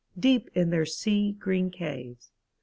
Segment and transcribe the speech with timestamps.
[0.19, 2.31] Deep in their sea green caves.